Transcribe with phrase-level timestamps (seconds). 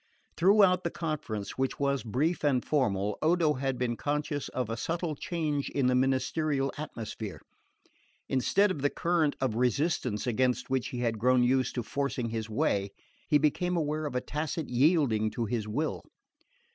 [0.35, 5.13] Throughout the conference, which was brief and formal, Odo had been conscious of a subtle
[5.15, 7.39] change in the ministerial atmosphere.
[8.27, 12.49] Instead of the current of resistance against which he had grown used to forcing his
[12.49, 12.89] way,
[13.27, 16.01] he became aware of a tacit yielding to his will.